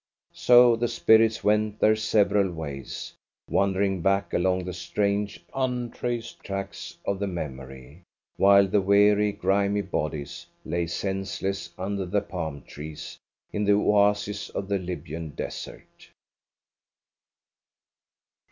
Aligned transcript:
So 0.33 0.75
the 0.75 0.87
spirits 0.87 1.43
went 1.43 1.79
their 1.79 1.95
several 1.95 2.51
ways, 2.51 3.13
wandering 3.47 4.01
back 4.01 4.33
along 4.33 4.63
the 4.65 4.73
strange, 4.73 5.39
un 5.53 5.91
traced 5.91 6.39
tracks 6.39 6.97
of 7.05 7.19
the 7.19 7.27
memory, 7.27 8.01
while 8.35 8.65
the 8.67 8.81
weary, 8.81 9.31
grimy 9.31 9.81
bodies 9.83 10.47
lay 10.65 10.87
senseless 10.87 11.69
under 11.77 12.07
the 12.07 12.21
palm 12.21 12.63
trees 12.63 13.19
in 13.53 13.63
the 13.63 13.73
Oasis 13.73 14.49
of 14.49 14.67
the 14.67 14.79
Libyan 14.79 15.35
Desert. 15.35 16.09